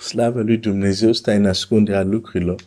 [0.00, 2.62] Slavă lui Dumnezeu stă în ascunderea lucrurilor,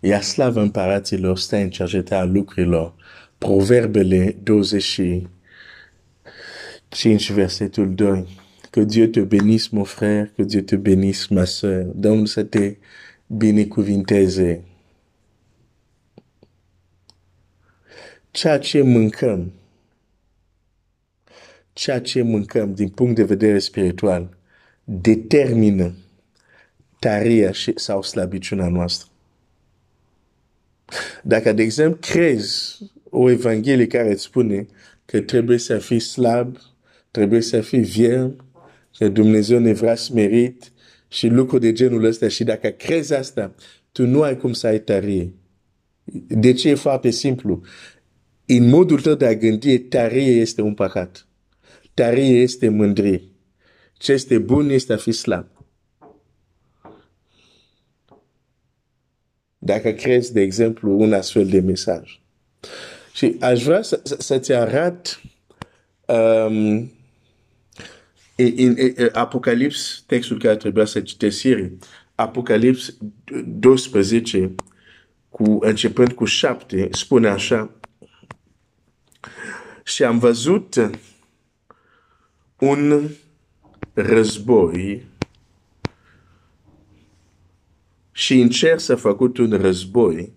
[0.00, 2.94] iar slavă împăraților stă în cercetarea lucrurilor.
[3.38, 8.26] Proverbele 25, versetul 2.
[8.70, 11.84] Que Dieu te bénisse, mon frère, que Dieu te bénisse, ma soeur.
[11.84, 12.76] Domnul să te
[13.26, 14.64] binecuvinteze.
[18.30, 19.52] Ceea ce mâncăm,
[21.72, 24.36] ceea ce mâncăm din punct de vedere spiritual,
[24.84, 25.94] determină
[26.98, 29.08] tarea și, sau slăbiciunea noastră.
[31.22, 32.78] Dacă, de exemplu, crezi
[33.10, 34.66] o evanghelie care îți spune
[35.04, 36.56] că trebuie să fii slab,
[37.10, 38.46] trebuie să fii vierm,
[38.98, 40.72] că Dumnezeu ne vrea smerit
[41.08, 43.54] și lucruri de genul ăsta și dacă crezi asta,
[43.92, 45.34] tu nu ai cum să ai tărie.
[46.28, 47.62] De ce e foarte simplu?
[48.46, 51.26] În modul tău de a gândi, tărie este un păcat.
[51.94, 53.22] Tărie este mândrie.
[53.92, 55.57] Ce este bun este a fi slab.
[59.58, 62.20] Dacă crezi, de exemplu, un astfel de mesaj.
[63.12, 65.20] Și aș vrea să, să, să-ți arăt
[66.06, 66.92] um,
[68.36, 71.72] în, în Apocalips, textul care trebuia să citesc ieri,
[72.14, 72.96] Apocalips
[73.44, 74.54] 12,
[75.28, 77.70] cu, începând cu 7, spune așa,
[79.84, 80.90] și am văzut
[82.58, 83.08] un
[83.92, 85.06] război
[88.18, 90.32] și în cer s-a făcut un război.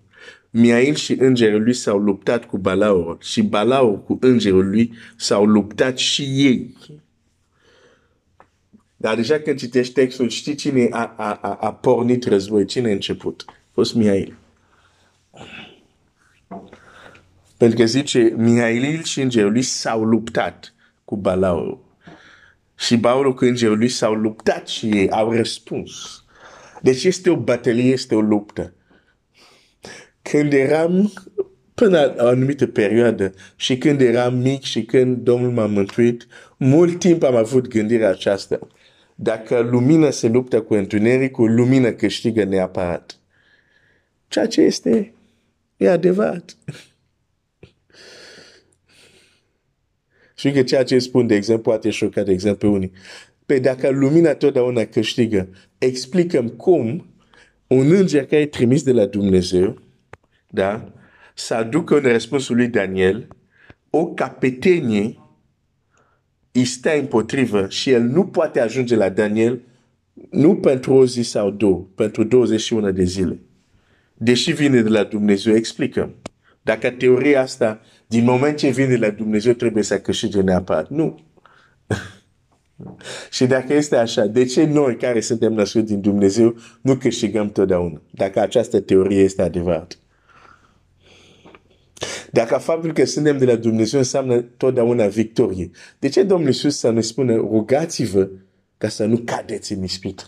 [0.49, 5.97] Miail și îngerul lui s-au luptat cu Balaur și Balaur cu îngerul lui s-au luptat
[5.97, 6.77] și ei.
[8.97, 12.91] Dar deja când citești textul, știi cine a, a, a, a pornit război, cine a
[12.91, 13.43] început?
[13.47, 14.37] A fost Mihail.
[17.57, 20.73] Pentru că zice, Mihail și îngerul lui s-au luptat
[21.05, 21.77] cu Balaur.
[22.77, 26.20] Și Balaur cu îngerul lui s-au luptat și ei au răspuns.
[26.81, 28.73] Deci este o bătălie, este o luptă.
[30.21, 31.13] Când eram
[31.73, 36.99] până la o anumită perioadă și când eram mic și când Domnul m-a mântuit, mult
[36.99, 38.59] timp am avut gândirea aceasta.
[39.15, 43.19] Dacă lumina se luptă cu întunericul, lumina câștigă neapărat.
[44.27, 45.13] Ceea ce este,
[45.77, 46.57] e adevărat.
[50.35, 52.91] Și că ceea ce spun, de exemplu, poate șoca, de exemplu, unii.
[53.51, 57.05] Pe dacă lumina totdeauna câștigă, explicăm cum
[57.67, 59.81] un înger care e trimis de la Dumnezeu,
[60.49, 60.93] da,
[61.33, 63.27] să aducă un răspuns lui Daniel,
[63.89, 65.17] o capetenie
[66.51, 69.61] îi stă împotrivă și el nu poate ajunge la Daniel
[70.29, 73.39] nu pentru o zi sau două, pentru 21 de zile.
[74.13, 76.15] Deși vine de la Dumnezeu, explicăm.
[76.61, 80.89] Dacă teoria asta, din moment ce vine de la Dumnezeu, trebuie să câștige neapărat.
[80.89, 81.19] Nu.
[83.31, 88.01] și dacă este așa, de ce noi care suntem născuți din Dumnezeu nu câștigăm totdeauna?
[88.11, 89.95] Dacă această teorie este adevărată.
[92.31, 95.69] Dacă faptul că suntem de la Dumnezeu înseamnă totdeauna victorie,
[95.99, 98.29] de ce Domnul Iisus să ne spune rugați-vă
[98.77, 100.23] ca să nu cadeți în ispită?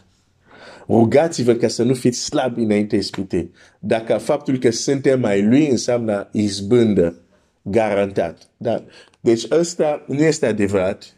[0.88, 3.52] Rugați-vă ca să nu fiți slabi înainte ispite.
[3.80, 7.16] Dacă faptul că suntem mai lui înseamnă izbândă
[7.62, 8.50] garantat.
[8.58, 8.84] Da.
[9.20, 11.16] Deci ăsta nu este adevărat.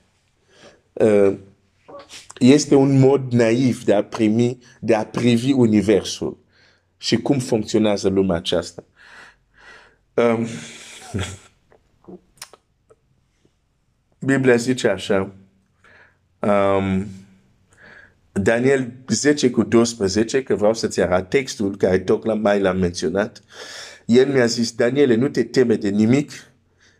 [0.95, 1.37] Uh,
[2.39, 6.37] este un mod naiv de a primi, de a privi universul
[6.97, 8.83] și cum funcționează lumea aceasta.
[10.13, 10.47] Um,
[14.25, 15.31] Biblia zice așa,
[16.39, 17.07] um,
[18.31, 23.41] Daniel 10 cu 12, că vreau să-ți arăt textul care tocmai l-am menționat,
[24.05, 26.31] el mi-a zis, Daniel, nu te teme de nimic,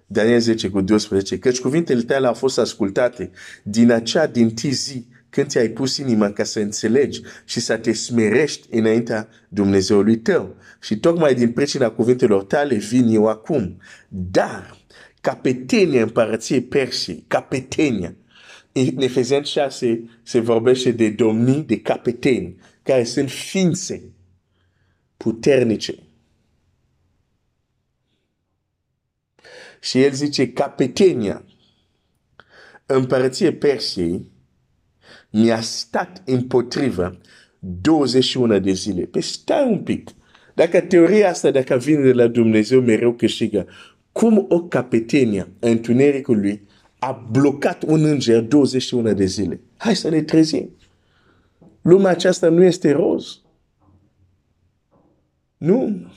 [0.07, 3.31] Daniel 10 cu 12, căci cuvintele tale au fost ascultate
[3.63, 8.67] din acea din zi când ți-ai pus inima ca să înțelegi și să te smerești
[8.71, 10.55] înaintea Dumnezeului tău.
[10.81, 13.77] Și tocmai din pricina cuvintelor tale vin eu acum.
[14.07, 14.77] Dar
[15.21, 18.15] capetenia împărăției Persii, capetenia,
[18.71, 24.03] în Efezian 6 se vorbește de domnii, de capeteni, care sunt ființe
[25.17, 25.95] puternice.
[29.85, 31.43] Și el zice capetenia
[32.85, 34.31] împărăției Persiei
[35.29, 37.17] mi-a stat împotrivă
[37.59, 39.01] 21 de zile.
[39.01, 40.09] Pe stai un pic.
[40.53, 43.67] Dacă teoria asta, dacă vine de la Dumnezeu, mereu câștigă.
[44.11, 46.67] Cum o capetenia întunericului
[46.99, 49.61] a blocat un înger 21 de zile.
[49.77, 50.75] Hai să ne trezim.
[51.81, 53.39] Lumea aceasta nu este roz.
[55.57, 56.07] Nu.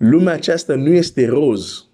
[0.00, 1.84] Lumea aceasta nu este roz.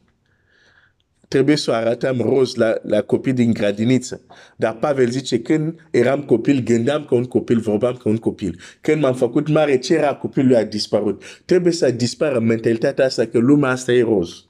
[1.29, 4.21] trebuie să arătăm roz la, la copii din grădiniță.
[4.57, 8.61] Dar Pavel zice, când eram copil, gândeam că un copil, vorbeam ca un copil.
[8.81, 11.23] Când m-am făcut mare, ce era copilul a dispărut.
[11.45, 14.45] Trebuie să dispară mentalitatea asta că lumea asta e roz.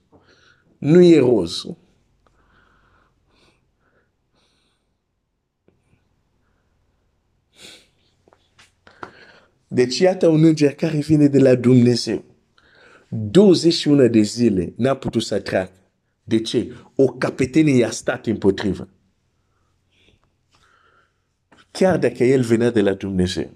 [0.78, 1.64] Nu e roz.
[9.68, 12.35] Deci iată un înger care vine de la Dumnezeu.
[13.08, 15.72] 21 de zile n-a putut să treacă.
[16.24, 16.72] De ce?
[16.94, 18.88] O capetenie i-a stat împotrivă.
[21.70, 23.50] Chiar dacă el venea de la Dumnezeu.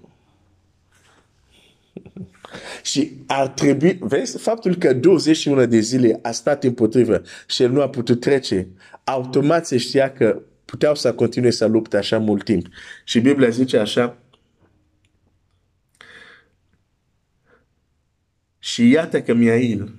[2.83, 7.81] Și ar trebui, vezi, faptul că 21 de zile a stat împotrivă și el nu
[7.81, 8.67] a putut trece,
[9.03, 12.67] automat se știa că puteau să continue să lupte așa mult timp.
[13.03, 14.17] Și Biblia zice așa,
[18.63, 19.95] Și iată că Miail,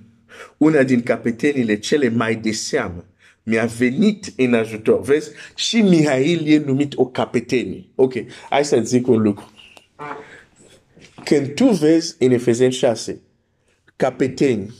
[0.57, 3.05] una din capetenile cele mai de seamă,
[3.43, 5.01] mi-a venit în ajutor.
[5.01, 5.29] Vezi?
[5.55, 7.85] Și Mihail e numit o capetenie.
[7.95, 8.13] Ok,
[8.49, 9.51] hai să zic un lucru.
[11.23, 13.21] Când tu vezi în Efezen 6,
[13.95, 14.73] capeteni,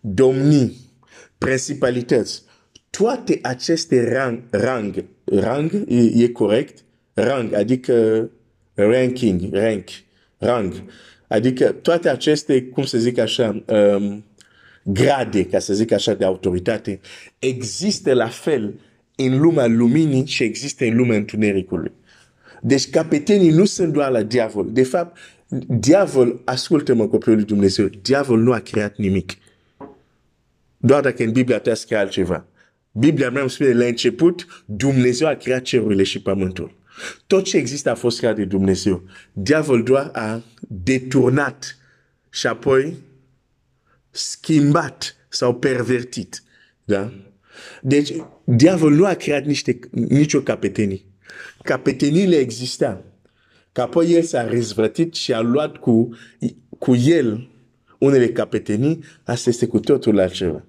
[0.00, 0.76] domnii,
[1.38, 2.42] principalități,
[2.90, 6.84] toate aceste rang, rang, rang e, e corect?
[7.14, 8.30] Rang, adică
[8.74, 9.88] ranking, rank,
[10.38, 10.72] rang.
[11.28, 14.24] Adică toate aceste, cum să zic așa, um,
[14.82, 17.00] grade, ca să zic așa, de autoritate,
[17.38, 18.74] există la fel
[19.16, 21.92] în lumea luminii și există în lumea întunericului.
[22.60, 24.72] Deci capetenii nu sunt doar la diavol.
[24.72, 25.16] De fapt,
[25.68, 29.32] diavol, ascultă-mă copilul lui Dumnezeu, diavol nu a creat nimic.
[30.76, 32.46] Doar dacă în Biblia te scrie altceva.
[32.92, 36.74] Biblia mea îmi spune, la început, Dumnezeu a creat cerurile și pământul.
[37.26, 39.02] Tot ce există a fost creat de Dumnezeu.
[39.32, 41.76] Diavol doar a deturnat
[42.30, 42.96] și apoi
[44.10, 46.42] schimbat sau pervertit.
[46.84, 47.12] Da?
[47.82, 48.12] Deci,
[48.44, 51.00] diavol nu a creat niște, nicio capetenie.
[51.62, 53.04] Capeteniile exista.
[53.72, 56.16] Că apoi el s-a răzvrătit și a luat cu,
[56.78, 57.48] cu el
[57.98, 60.64] unele capetenii, asta este cu totul altceva.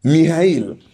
[0.00, 0.85] Mihail,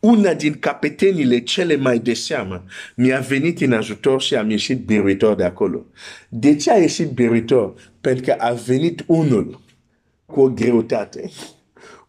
[0.00, 2.64] una din capetenile cele mai de seamă
[2.96, 5.86] mi-a venit în ajutor și am ieșit biruitor de acolo.
[6.28, 7.92] De ce a ieșit biruitor?
[8.00, 9.60] Pentru că a venit unul
[10.26, 11.30] cu o greutate,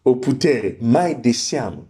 [0.02, 1.86] o putere mai de seamă.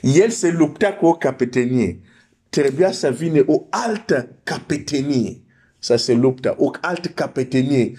[0.00, 2.00] El se lupta cu o capetenie.
[2.48, 5.42] Trebuia să vină o altă capetenie
[5.78, 7.92] să se lupta, o altă capetenie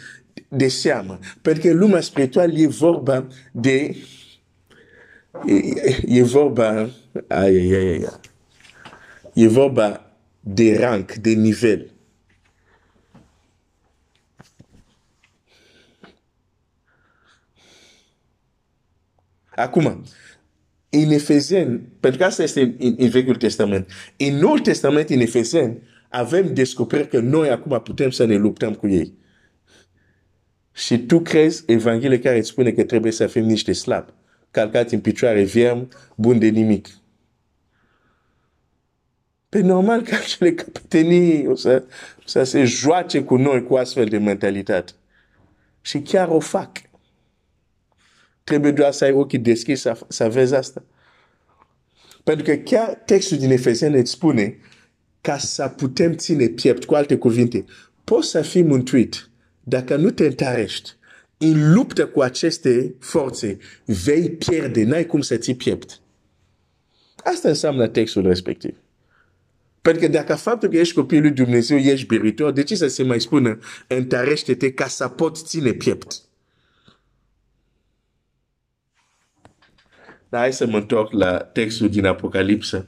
[0.47, 1.19] de seamă.
[1.41, 3.95] Pentru că lumea spirituală e vorba de
[5.45, 6.89] e, e vorba,
[7.27, 8.19] ai, ai, ai, ai.
[9.33, 11.91] e vorba de rank, de nivel.
[19.55, 20.03] Acum,
[20.89, 25.81] în Efezen, pentru că asta este în, în Vechiul Testament, în Noul Testament, în Efezen,
[26.09, 29.13] avem descoperit că noi acum putem să ne luptăm cu ei.
[30.71, 34.13] Și tu crezi Evanghelia care îți spune că trebuie să fim niște slabi
[34.53, 36.87] calcați în picioare, vierm, bun de nimic.
[39.49, 41.83] Pe normal că acele capetenii o să,
[42.17, 44.91] o să se joace cu noi cu astfel de mentalitate.
[45.81, 46.71] Și chiar o fac.
[48.43, 50.83] Trebuie doar să ai ochii deschiși să, să vezi asta.
[52.23, 54.57] Pentru că chiar textul din Efeseni îți spune
[55.21, 57.65] ca să putem ține piept, cu alte cuvinte,
[58.03, 59.29] poți să fii mântuit
[59.63, 60.91] dacă nu te întărești
[61.43, 65.99] în luptă cu aceste forțe, vei pierde, n-ai cum să ții piept.
[67.23, 68.75] Asta înseamnă textul respectiv.
[69.81, 73.03] Pentru că dacă faptul că ești copilul lui Dumnezeu, ești beritor, de ce să se
[73.03, 76.21] mai spună întărește-te ca să poți ține piept?
[80.29, 82.87] Dar hai să mă întorc la textul din Apocalipsa.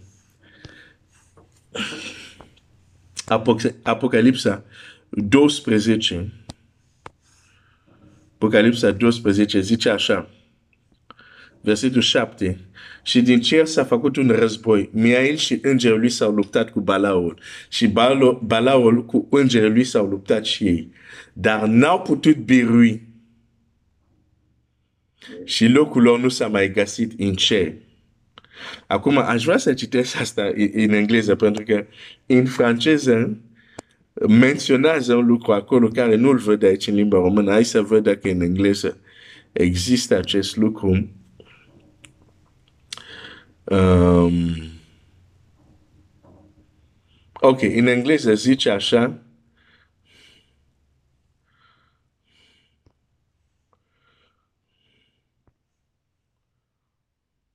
[3.84, 4.64] Apocalipsa
[5.10, 6.45] 12
[8.46, 10.30] Apocalipsa 12 zice așa,
[11.62, 12.60] versetul 7,
[13.04, 14.90] și din cer s-a făcut un război.
[14.94, 17.88] Miail și îngerul lui s-au luptat cu Balaul și
[18.42, 20.92] Balaul cu îngerul lui s-au luptat și ei.
[21.34, 23.08] Dar n-au putut birui.
[25.44, 27.74] Și locul lor nu s-a mai găsit în cer.
[28.88, 31.86] Acum, aș vrea să citesc asta în engleză, pentru că
[32.26, 33.38] în franceză
[34.28, 37.52] menționează un lucru acolo care nu-l văd aici în limba română.
[37.52, 38.98] Hai să văd dacă în engleză
[39.52, 41.10] există acest lucru.
[43.64, 44.56] Um,
[47.34, 49.20] ok, în engleză zice așa.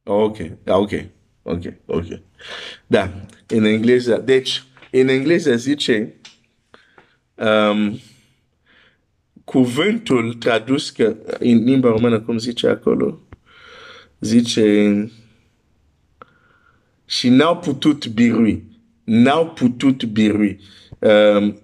[0.03, 0.37] Ok,
[0.67, 0.91] ok,
[1.43, 2.07] ok, ok.
[2.87, 3.13] Da,
[3.47, 4.17] în engleză.
[4.17, 6.20] Deci, în engleză zice
[7.45, 7.99] um,
[9.45, 13.21] cuvântul tradus că, în limba română, cum zice acolo,
[14.21, 15.11] zice
[17.07, 18.65] și n-au putut birui.
[19.05, 20.61] N-au putut birui.
[20.99, 21.61] Um,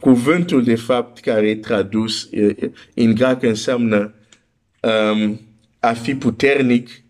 [0.00, 2.28] cuvântul, de fapt, care e tradus
[2.94, 4.14] în greacă înseamnă
[4.80, 5.40] um,
[5.78, 7.02] a fi puternic,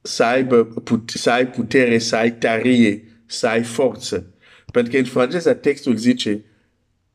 [0.00, 4.34] să, aibă put, să ai putere, să ai tarie, să ai forță.
[4.72, 6.44] Pentru că în franceză textul zice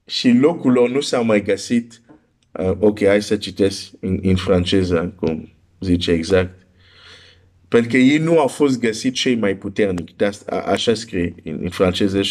[0.05, 2.01] și locul lor nu s-a mai găsit.
[2.51, 6.67] Uh, ok, hai să citesc în, în franceză, cum zice exact.
[7.67, 10.13] Pentru că ei nu au fost găsit cei puternici.
[10.45, 12.21] A, așa scrie în, în franceză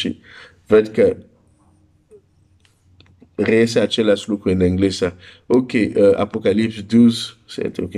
[3.81, 4.51] același lucru.
[5.47, 7.93] Ok, uh, Apocalypse 12, c'est ok.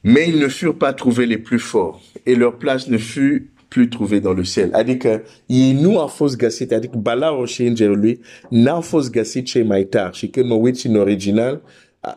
[0.00, 3.88] Mais ils ne furent pas trouvés les plus forts, et leur place ne fut plus
[3.88, 4.70] trouvée dans le ciel.
[4.72, 8.18] Adică ei nu au fost găsite, adică balarul și îngerul
[8.50, 10.16] n-au fost găsit cei mai tari.
[10.16, 11.62] Și când mă uit în original,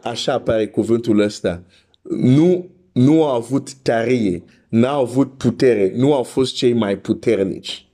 [0.03, 1.63] așa apare cuvântul ăsta.
[2.09, 7.87] Nu, nu au avut tarie, n-au avut putere, nu au fost cei mai puternici.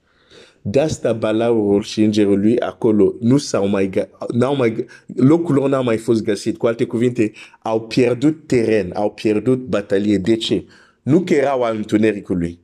[0.62, 3.90] De asta balaurul și îngerul lui acolo nu s-au mai,
[4.34, 6.58] n-au mai, locul lor n-a mai fost găsit.
[6.58, 10.18] Cu alte cuvinte, au pierdut teren, au pierdut batalie.
[10.18, 10.66] De ce?
[11.02, 12.60] Nu că erau al întunericului,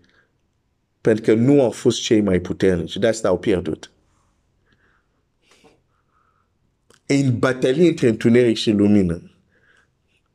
[1.01, 2.97] pentru că nu au fost cei mai puternici.
[2.97, 3.91] De asta au pierdut.
[7.05, 9.31] E în batalie între întuneric și lumină,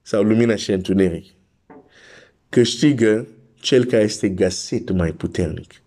[0.03, 1.33] sau lumina și întuneric,
[2.49, 5.84] câștigă cel care este găsit mai puternic.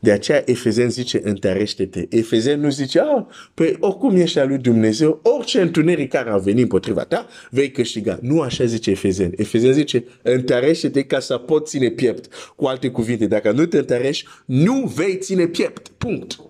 [0.00, 2.06] De aceea Efezen zice, întărește-te.
[2.10, 6.62] Efezen nu zice, ah, păi oricum ești al lui Dumnezeu, orice întuneric care a venit
[6.62, 8.18] împotriva ta, vei câștiga.
[8.22, 9.32] Nu așa zice Efezen.
[9.36, 12.34] Efezen zice, întărește-te ca să poți ține piept.
[12.56, 15.88] Cu alte cuvinte, dacă nu te întărești, nu vei ține piept.
[15.88, 16.40] Punct.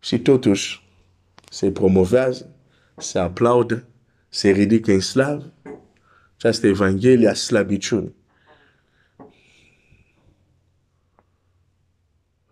[0.00, 0.82] Și totuși,
[1.50, 2.54] se promovează,
[2.96, 3.88] se aplaudă,
[4.28, 5.52] se ridică în slav.
[6.36, 8.14] Această Evanghelie a slăbiciunii.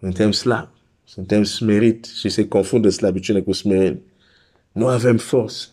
[0.00, 0.70] Suntem slabi,
[1.04, 4.02] suntem smerit și se confundă slabiciune cu smerenie.
[4.72, 5.68] Nu avem forță.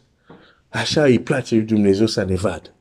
[0.70, 2.74] Așa îi place lui Dumnezeu să ne vadă.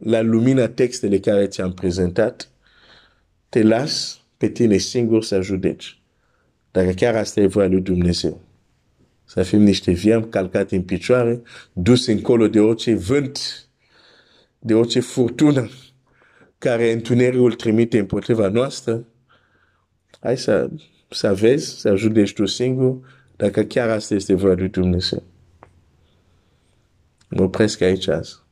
[0.00, 2.48] La lumina textele care ți-am prezentat,
[3.48, 6.00] te las pe tine singur să judeci.
[6.70, 8.40] Dacă chiar asta e voia lui Dumnezeu.
[9.24, 13.68] Să fim niște viam calcate în picioare, dus încolo de orice vânt
[14.66, 15.68] de orice furtună
[16.58, 19.06] care întunericul trimite împotriva noastră,
[20.20, 20.70] hai să,
[21.10, 22.96] să vezi, să judeci tu singur,
[23.36, 25.22] dacă chiar asta este voia lui Dumnezeu.
[27.28, 28.43] Mă opresc aici azi.